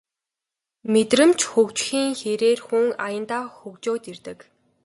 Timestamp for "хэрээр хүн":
2.21-2.85